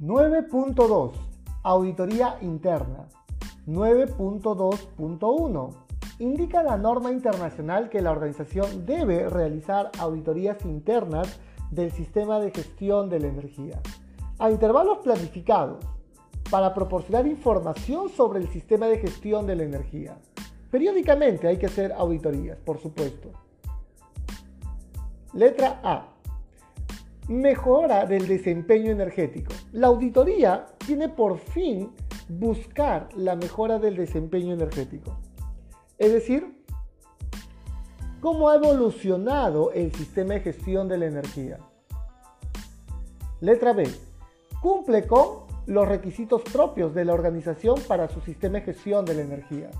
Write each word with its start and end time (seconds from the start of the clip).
9.2 0.00 1.10
Auditoría 1.64 2.38
interna. 2.40 3.08
9.2.1 3.66 5.74
indica 6.20 6.62
la 6.62 6.76
norma 6.76 7.10
internacional 7.10 7.88
que 7.88 8.00
la 8.00 8.12
organización 8.12 8.86
debe 8.86 9.28
realizar 9.28 9.90
auditorías 9.98 10.64
internas 10.64 11.40
del 11.72 11.90
sistema 11.90 12.38
de 12.38 12.52
gestión 12.52 13.10
de 13.10 13.18
la 13.18 13.26
energía 13.26 13.80
a 14.38 14.52
intervalos 14.52 14.98
planificados 14.98 15.84
para 16.48 16.72
proporcionar 16.74 17.26
información 17.26 18.08
sobre 18.08 18.38
el 18.38 18.46
sistema 18.48 18.86
de 18.86 18.98
gestión 18.98 19.48
de 19.48 19.56
la 19.56 19.64
energía. 19.64 20.16
Periódicamente 20.70 21.48
hay 21.48 21.58
que 21.58 21.66
hacer 21.66 21.92
auditorías, 21.92 22.56
por 22.58 22.78
supuesto. 22.78 23.30
Letra 25.32 25.80
A. 25.82 26.17
Mejora 27.28 28.06
del 28.06 28.26
desempeño 28.26 28.90
energético. 28.90 29.52
La 29.72 29.88
auditoría 29.88 30.66
tiene 30.86 31.10
por 31.10 31.38
fin 31.38 31.90
buscar 32.28 33.10
la 33.16 33.36
mejora 33.36 33.78
del 33.78 33.96
desempeño 33.96 34.54
energético. 34.54 35.18
Es 35.98 36.10
decir, 36.10 36.64
cómo 38.20 38.48
ha 38.48 38.56
evolucionado 38.56 39.72
el 39.72 39.92
sistema 39.92 40.34
de 40.34 40.40
gestión 40.40 40.88
de 40.88 40.96
la 40.96 41.06
energía. 41.06 41.58
Letra 43.40 43.74
B. 43.74 43.86
Cumple 44.62 45.06
con 45.06 45.46
los 45.66 45.86
requisitos 45.86 46.40
propios 46.42 46.94
de 46.94 47.04
la 47.04 47.12
organización 47.12 47.76
para 47.86 48.08
su 48.08 48.22
sistema 48.22 48.54
de 48.54 48.62
gestión 48.62 49.04
de 49.04 49.14
la 49.14 49.20
energía. 49.20 49.70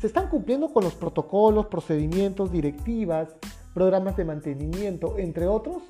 Se 0.00 0.08
están 0.08 0.28
cumpliendo 0.28 0.72
con 0.72 0.82
los 0.82 0.94
protocolos, 0.96 1.66
procedimientos, 1.66 2.50
directivas, 2.50 3.28
programas 3.72 4.16
de 4.16 4.24
mantenimiento, 4.24 5.16
entre 5.18 5.46
otros. 5.46 5.82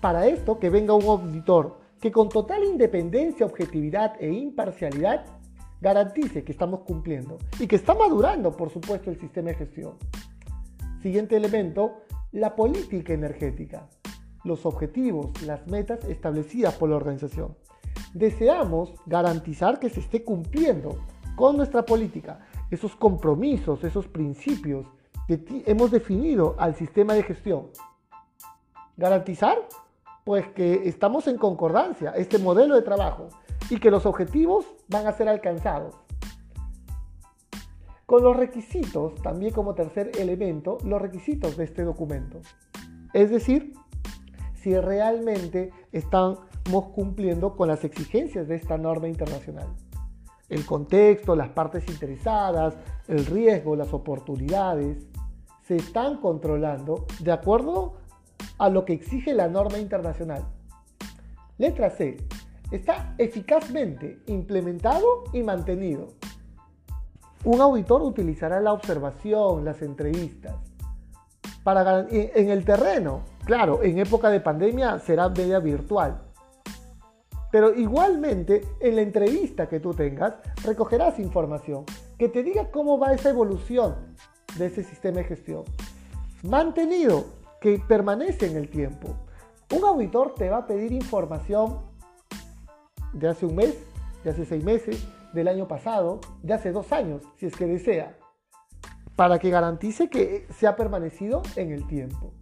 Para 0.00 0.26
esto, 0.28 0.60
que 0.60 0.70
venga 0.70 0.94
un 0.94 1.04
auditor 1.04 1.80
que 2.00 2.12
con 2.12 2.28
total 2.28 2.62
independencia, 2.62 3.44
objetividad 3.44 4.14
e 4.20 4.30
imparcialidad 4.32 5.24
garantice 5.80 6.44
que 6.44 6.52
estamos 6.52 6.80
cumpliendo 6.80 7.38
y 7.58 7.66
que 7.66 7.76
está 7.76 7.94
madurando, 7.94 8.56
por 8.56 8.70
supuesto, 8.70 9.10
el 9.10 9.18
sistema 9.18 9.48
de 9.48 9.56
gestión. 9.56 9.94
Siguiente 11.02 11.36
elemento, 11.36 12.02
la 12.30 12.54
política 12.54 13.12
energética, 13.12 13.88
los 14.44 14.66
objetivos, 14.66 15.30
las 15.42 15.66
metas 15.66 16.04
establecidas 16.04 16.74
por 16.74 16.90
la 16.90 16.96
organización. 16.96 17.56
Deseamos 18.14 18.94
garantizar 19.06 19.80
que 19.80 19.90
se 19.90 20.00
esté 20.00 20.24
cumpliendo 20.24 21.04
con 21.34 21.56
nuestra 21.56 21.84
política 21.84 22.46
esos 22.70 22.94
compromisos, 22.94 23.82
esos 23.82 24.06
principios 24.06 24.86
que 25.26 25.64
hemos 25.66 25.90
definido 25.90 26.54
al 26.58 26.74
sistema 26.74 27.14
de 27.14 27.22
gestión. 27.22 27.66
Garantizar 28.96 29.58
pues 30.28 30.46
que 30.48 30.86
estamos 30.86 31.26
en 31.26 31.38
concordancia, 31.38 32.10
este 32.10 32.36
modelo 32.36 32.74
de 32.74 32.82
trabajo, 32.82 33.28
y 33.70 33.80
que 33.80 33.90
los 33.90 34.04
objetivos 34.04 34.66
van 34.86 35.06
a 35.06 35.12
ser 35.12 35.26
alcanzados. 35.26 35.94
Con 38.04 38.22
los 38.22 38.36
requisitos, 38.36 39.14
también 39.22 39.54
como 39.54 39.74
tercer 39.74 40.10
elemento, 40.18 40.76
los 40.84 41.00
requisitos 41.00 41.56
de 41.56 41.64
este 41.64 41.82
documento. 41.82 42.40
Es 43.14 43.30
decir, 43.30 43.72
si 44.52 44.78
realmente 44.78 45.72
estamos 45.92 46.44
cumpliendo 46.94 47.56
con 47.56 47.68
las 47.68 47.82
exigencias 47.84 48.48
de 48.48 48.56
esta 48.56 48.76
norma 48.76 49.08
internacional. 49.08 49.68
El 50.50 50.66
contexto, 50.66 51.36
las 51.36 51.48
partes 51.48 51.88
interesadas, 51.88 52.76
el 53.06 53.24
riesgo, 53.24 53.76
las 53.76 53.94
oportunidades, 53.94 55.06
se 55.62 55.76
están 55.76 56.18
controlando 56.20 57.06
de 57.20 57.32
acuerdo 57.32 57.94
a 58.58 58.68
lo 58.68 58.84
que 58.84 58.92
exige 58.92 59.34
la 59.34 59.48
norma 59.48 59.78
internacional. 59.78 60.44
Letra 61.56 61.90
C. 61.90 62.16
Está 62.70 63.14
eficazmente 63.18 64.20
implementado 64.26 65.24
y 65.32 65.42
mantenido. 65.42 66.08
Un 67.44 67.60
auditor 67.60 68.02
utilizará 68.02 68.60
la 68.60 68.72
observación, 68.72 69.64
las 69.64 69.80
entrevistas. 69.80 70.56
Para, 71.64 72.06
en 72.10 72.50
el 72.50 72.64
terreno, 72.64 73.22
claro, 73.44 73.82
en 73.82 73.98
época 73.98 74.28
de 74.30 74.40
pandemia 74.40 74.98
será 74.98 75.28
media 75.28 75.58
virtual. 75.58 76.20
Pero 77.50 77.74
igualmente, 77.74 78.62
en 78.80 78.96
la 78.96 79.02
entrevista 79.02 79.68
que 79.68 79.80
tú 79.80 79.94
tengas, 79.94 80.34
recogerás 80.64 81.18
información 81.18 81.84
que 82.18 82.28
te 82.28 82.42
diga 82.42 82.70
cómo 82.70 82.98
va 82.98 83.14
esa 83.14 83.30
evolución 83.30 83.94
de 84.58 84.66
ese 84.66 84.82
sistema 84.82 85.18
de 85.18 85.24
gestión. 85.24 85.64
Mantenido, 86.42 87.24
que 87.60 87.78
permanece 87.78 88.46
en 88.46 88.56
el 88.56 88.68
tiempo. 88.68 89.16
Un 89.74 89.84
auditor 89.84 90.34
te 90.34 90.48
va 90.48 90.58
a 90.58 90.66
pedir 90.66 90.92
información 90.92 91.80
de 93.12 93.28
hace 93.28 93.46
un 93.46 93.56
mes, 93.56 93.76
de 94.24 94.30
hace 94.30 94.44
seis 94.44 94.64
meses, 94.64 95.06
del 95.32 95.48
año 95.48 95.68
pasado, 95.68 96.20
de 96.42 96.54
hace 96.54 96.72
dos 96.72 96.92
años, 96.92 97.22
si 97.36 97.46
es 97.46 97.56
que 97.56 97.66
desea, 97.66 98.16
para 99.16 99.38
que 99.38 99.50
garantice 99.50 100.08
que 100.08 100.46
se 100.56 100.66
ha 100.66 100.76
permanecido 100.76 101.42
en 101.56 101.72
el 101.72 101.86
tiempo. 101.86 102.32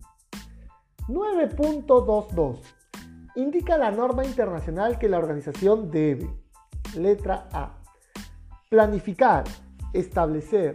9.22. 1.08 2.60
Indica 3.36 3.76
la 3.76 3.90
norma 3.90 4.24
internacional 4.24 4.98
que 4.98 5.08
la 5.08 5.18
organización 5.18 5.90
debe. 5.90 6.28
Letra 6.96 7.48
A. 7.52 7.78
Planificar, 8.70 9.44
establecer, 9.92 10.74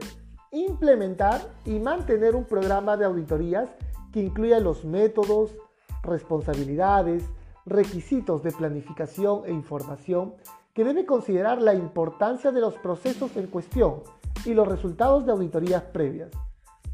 implementar 0.51 1.41
y 1.65 1.79
mantener 1.79 2.35
un 2.35 2.45
programa 2.45 2.97
de 2.97 3.05
auditorías 3.05 3.69
que 4.11 4.21
incluya 4.21 4.59
los 4.59 4.85
métodos, 4.85 5.55
responsabilidades, 6.03 7.23
requisitos 7.65 8.43
de 8.43 8.51
planificación 8.51 9.43
e 9.45 9.51
información 9.51 10.33
que 10.73 10.83
debe 10.83 11.05
considerar 11.05 11.61
la 11.61 11.73
importancia 11.73 12.51
de 12.51 12.61
los 12.61 12.75
procesos 12.75 13.35
en 13.35 13.47
cuestión 13.47 14.03
y 14.45 14.53
los 14.53 14.67
resultados 14.67 15.25
de 15.25 15.31
auditorías 15.31 15.83
previas. 15.83 16.31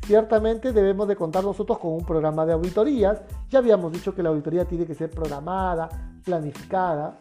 Ciertamente 0.06 0.74
debemos 0.74 1.08
de 1.08 1.16
contar 1.16 1.44
nosotros 1.44 1.80
con 1.80 1.92
un 1.92 2.06
programa 2.06 2.46
de 2.46 2.54
auditorías. 2.54 3.22
Ya 3.50 3.60
habíamos 3.60 3.92
dicho 3.92 4.16
que 4.16 4.24
la 4.24 4.30
auditoría 4.30 4.66
tiene 4.66 4.86
que 4.86 4.96
ser 4.96 5.10
programada, 5.10 5.90
planificada, 6.24 7.20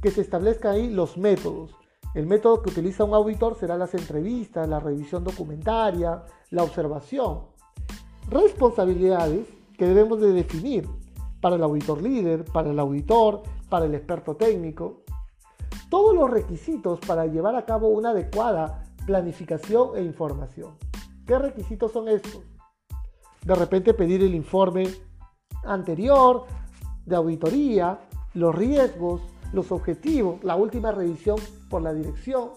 que 0.00 0.10
se 0.10 0.20
establezcan 0.20 0.74
ahí 0.74 0.90
los 0.90 1.16
métodos. 1.16 1.74
El 2.14 2.26
método 2.26 2.62
que 2.62 2.70
utiliza 2.70 3.04
un 3.04 3.14
auditor 3.14 3.56
será 3.58 3.76
las 3.76 3.94
entrevistas, 3.94 4.68
la 4.68 4.80
revisión 4.80 5.24
documentaria, 5.24 6.22
la 6.50 6.62
observación 6.62 7.57
responsabilidades 8.30 9.46
que 9.76 9.86
debemos 9.86 10.20
de 10.20 10.32
definir 10.32 10.88
para 11.40 11.56
el 11.56 11.62
auditor 11.62 12.02
líder, 12.02 12.44
para 12.44 12.70
el 12.70 12.78
auditor, 12.78 13.42
para 13.68 13.86
el 13.86 13.94
experto 13.94 14.36
técnico. 14.36 15.02
Todos 15.88 16.14
los 16.14 16.30
requisitos 16.30 17.00
para 17.00 17.26
llevar 17.26 17.54
a 17.56 17.64
cabo 17.64 17.88
una 17.88 18.10
adecuada 18.10 18.84
planificación 19.06 19.96
e 19.96 20.02
información. 20.02 20.74
¿Qué 21.26 21.38
requisitos 21.38 21.92
son 21.92 22.08
estos? 22.08 22.42
De 23.44 23.54
repente 23.54 23.94
pedir 23.94 24.22
el 24.22 24.34
informe 24.34 24.88
anterior 25.64 26.44
de 27.06 27.16
auditoría, 27.16 28.00
los 28.34 28.54
riesgos, 28.54 29.22
los 29.52 29.72
objetivos, 29.72 30.42
la 30.44 30.56
última 30.56 30.92
revisión 30.92 31.38
por 31.70 31.82
la 31.82 31.94
dirección. 31.94 32.50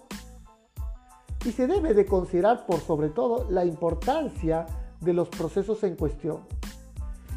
Y 1.46 1.52
se 1.52 1.68
debe 1.68 1.94
de 1.94 2.06
considerar 2.06 2.66
por 2.66 2.80
sobre 2.80 3.10
todo 3.10 3.50
la 3.50 3.64
importancia 3.64 4.66
de 5.02 5.14
los 5.14 5.30
procesos 5.30 5.84
en 5.84 5.96
cuestión. 5.96 6.42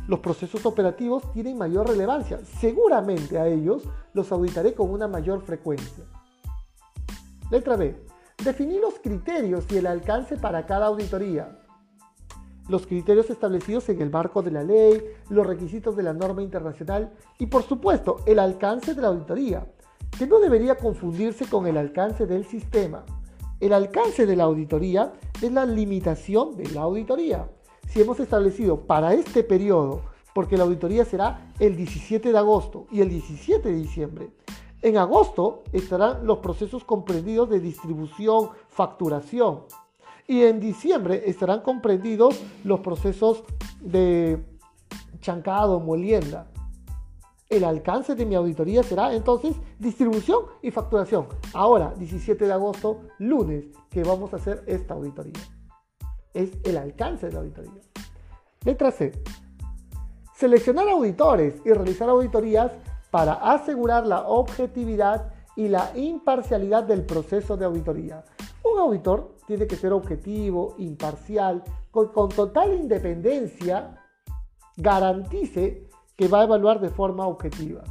Los 0.06 0.20
procesos 0.20 0.66
operativos 0.66 1.32
tienen 1.32 1.56
mayor 1.56 1.88
relevancia. 1.88 2.38
Seguramente 2.60 3.38
a 3.38 3.46
ellos 3.46 3.82
los 4.12 4.30
auditaré 4.32 4.74
con 4.74 4.90
una 4.90 5.08
mayor 5.08 5.42
frecuencia. 5.42 6.04
Letra 7.50 7.76
B. 7.76 7.96
Definir 8.44 8.80
los 8.80 8.98
criterios 8.98 9.64
y 9.70 9.78
el 9.78 9.86
alcance 9.86 10.36
para 10.36 10.66
cada 10.66 10.86
auditoría. 10.86 11.58
Los 12.68 12.86
criterios 12.86 13.30
establecidos 13.30 13.88
en 13.88 14.00
el 14.02 14.10
marco 14.10 14.42
de 14.42 14.50
la 14.50 14.62
ley, 14.62 15.02
los 15.28 15.46
requisitos 15.46 15.96
de 15.96 16.02
la 16.02 16.12
norma 16.12 16.42
internacional 16.42 17.12
y 17.38 17.46
por 17.46 17.62
supuesto 17.62 18.20
el 18.26 18.38
alcance 18.38 18.94
de 18.94 19.02
la 19.02 19.08
auditoría, 19.08 19.66
que 20.18 20.26
no 20.26 20.38
debería 20.38 20.76
confundirse 20.76 21.46
con 21.46 21.66
el 21.66 21.76
alcance 21.76 22.26
del 22.26 22.44
sistema. 22.44 23.04
El 23.60 23.72
alcance 23.72 24.26
de 24.26 24.36
la 24.36 24.44
auditoría 24.44 25.12
es 25.40 25.52
la 25.52 25.64
limitación 25.64 26.56
de 26.56 26.70
la 26.70 26.82
auditoría. 26.82 27.48
Si 27.88 28.00
hemos 28.00 28.18
establecido 28.20 28.80
para 28.80 29.14
este 29.14 29.44
periodo, 29.44 30.02
porque 30.34 30.56
la 30.56 30.64
auditoría 30.64 31.04
será 31.04 31.52
el 31.58 31.76
17 31.76 32.32
de 32.32 32.38
agosto 32.38 32.86
y 32.90 33.00
el 33.00 33.08
17 33.08 33.68
de 33.68 33.76
diciembre, 33.76 34.30
en 34.82 34.98
agosto 34.98 35.62
estarán 35.72 36.26
los 36.26 36.38
procesos 36.40 36.84
comprendidos 36.84 37.48
de 37.48 37.58
distribución, 37.58 38.50
facturación. 38.68 39.62
Y 40.26 40.42
en 40.42 40.60
diciembre 40.60 41.22
estarán 41.24 41.60
comprendidos 41.60 42.38
los 42.64 42.80
procesos 42.80 43.44
de 43.80 44.44
chancado, 45.20 45.80
molienda. 45.80 46.48
El 47.48 47.64
alcance 47.64 48.14
de 48.14 48.26
mi 48.26 48.34
auditoría 48.34 48.82
será 48.82 49.14
entonces 49.14 49.56
distribución 49.78 50.40
y 50.60 50.70
facturación. 50.70 51.28
Ahora, 51.54 51.94
17 51.96 52.44
de 52.44 52.52
agosto, 52.52 53.00
lunes, 53.18 53.64
que 53.88 54.02
vamos 54.02 54.34
a 54.34 54.36
hacer 54.36 54.64
esta 54.66 54.92
auditoría. 54.92 55.40
Es 56.34 56.50
el 56.64 56.76
alcance 56.76 57.26
de 57.26 57.32
la 57.32 57.38
auditoría. 57.38 57.80
Letra 58.64 58.90
C. 58.90 59.12
Seleccionar 60.34 60.88
auditores 60.88 61.54
y 61.64 61.72
realizar 61.72 62.08
auditorías 62.08 62.72
para 63.10 63.34
asegurar 63.34 64.06
la 64.06 64.26
objetividad 64.26 65.32
y 65.56 65.68
la 65.68 65.92
imparcialidad 65.96 66.82
del 66.82 67.04
proceso 67.06 67.56
de 67.56 67.64
auditoría. 67.64 68.24
Un 68.64 68.80
auditor 68.80 69.36
tiene 69.46 69.66
que 69.66 69.76
ser 69.76 69.92
objetivo, 69.92 70.74
imparcial, 70.78 71.62
con, 71.90 72.08
con 72.08 72.28
total 72.30 72.74
independencia, 72.74 74.00
garantice 74.76 75.88
que 76.16 76.28
va 76.28 76.40
a 76.40 76.44
evaluar 76.44 76.80
de 76.80 76.90
forma 76.90 77.26
objetiva. 77.26 77.82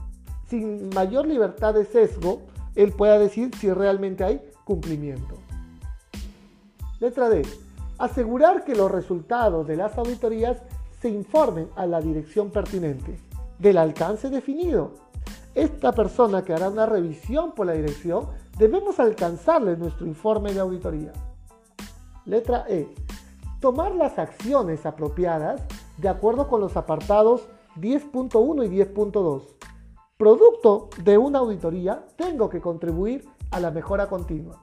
Sin 0.48 0.90
mayor 0.90 1.26
libertad 1.26 1.74
de 1.74 1.86
sesgo, 1.86 2.42
él 2.76 2.92
pueda 2.92 3.20
decir 3.20 3.56
si 3.56 3.72
realmente 3.72 4.24
hay 4.24 4.42
cumplimiento. 4.66 5.36
Letra 7.00 7.30
D. 7.30 7.44
Asegurar 8.04 8.66
que 8.66 8.76
los 8.76 8.92
resultados 8.92 9.66
de 9.66 9.78
las 9.78 9.98
auditorías 9.98 10.62
se 11.00 11.08
informen 11.08 11.70
a 11.78 11.86
la 11.86 12.02
dirección 12.02 12.50
pertinente 12.52 13.18
del 13.58 13.78
alcance 13.78 14.30
definido. 14.30 14.92
Esta 15.56 15.94
persona 15.94 16.44
que 16.44 16.52
hará 16.52 16.68
una 16.68 16.86
revisión 16.86 17.54
por 17.54 17.66
la 17.66 17.72
dirección 17.72 18.28
debemos 18.58 19.00
alcanzarle 19.00 19.78
nuestro 19.78 20.06
informe 20.06 20.52
de 20.54 20.60
auditoría. 20.60 21.14
Letra 22.26 22.66
E. 22.68 22.94
Tomar 23.62 23.96
las 23.96 24.20
acciones 24.20 24.86
apropiadas 24.86 25.62
de 25.96 26.10
acuerdo 26.10 26.50
con 26.50 26.60
los 26.60 26.76
apartados 26.76 27.48
10.1 27.78 28.66
y 28.66 28.80
10.2. 28.84 29.44
Producto 30.18 30.90
de 31.06 31.18
una 31.18 31.40
auditoría, 31.40 32.06
tengo 32.18 32.50
que 32.50 32.60
contribuir 32.60 33.26
a 33.50 33.62
la 33.62 33.72
mejora 33.72 34.08
continua. 34.08 34.62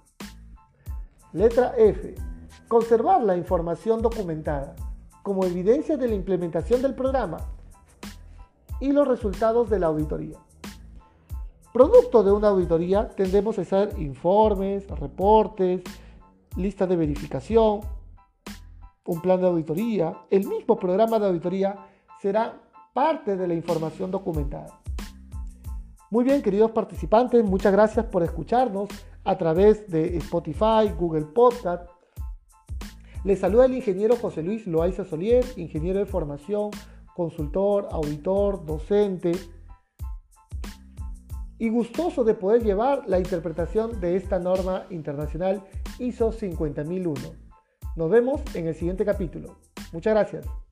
Letra 1.33 1.73
F. 1.79 2.30
Conservar 2.71 3.25
la 3.25 3.37
información 3.37 4.01
documentada 4.01 4.77
como 5.25 5.45
evidencia 5.45 5.97
de 5.97 6.07
la 6.07 6.15
implementación 6.15 6.81
del 6.81 6.95
programa 6.95 7.39
y 8.79 8.93
los 8.93 9.09
resultados 9.09 9.69
de 9.69 9.81
la 9.81 9.89
auditoría. 9.89 10.39
Producto 11.73 12.23
de 12.23 12.31
una 12.31 12.47
auditoría 12.47 13.09
tendemos 13.09 13.59
a 13.59 13.63
hacer 13.63 13.99
informes, 13.99 14.89
reportes, 14.89 15.83
listas 16.57 16.89
de 16.89 16.95
verificación, 16.95 17.81
un 19.05 19.21
plan 19.21 19.41
de 19.41 19.49
auditoría. 19.49 20.17
El 20.31 20.47
mismo 20.47 20.79
programa 20.79 21.19
de 21.19 21.27
auditoría 21.27 21.75
será 22.23 22.57
parte 22.95 23.37
de 23.37 23.49
la 23.49 23.55
información 23.55 24.13
documentada. 24.13 24.81
Muy 26.09 26.23
bien, 26.23 26.41
queridos 26.41 26.71
participantes, 26.71 27.45
muchas 27.45 27.73
gracias 27.73 28.07
por 28.07 28.23
escucharnos 28.23 28.89
a 29.25 29.37
través 29.37 29.91
de 29.91 30.17
Spotify, 30.19 30.89
Google 30.97 31.25
Podcast. 31.25 32.00
Les 33.23 33.39
saluda 33.39 33.67
el 33.67 33.75
ingeniero 33.75 34.17
José 34.17 34.43
Luis 34.43 34.67
Loaiza 34.67 35.05
Solier, 35.05 35.45
ingeniero 35.57 35.99
de 35.99 36.07
formación, 36.07 36.71
consultor, 37.15 37.89
auditor, 37.91 38.65
docente 38.65 39.33
y 41.59 41.69
gustoso 41.69 42.25
de 42.25 42.33
poder 42.33 42.65
llevar 42.65 43.03
la 43.07 43.19
interpretación 43.19 44.01
de 44.01 44.17
esta 44.17 44.39
norma 44.39 44.87
internacional 44.89 45.63
ISO 45.99 46.33
50001. 46.33 47.15
Nos 47.97 48.11
vemos 48.11 48.41
en 48.55 48.69
el 48.69 48.75
siguiente 48.75 49.05
capítulo. 49.05 49.59
Muchas 49.93 50.15
gracias. 50.15 50.70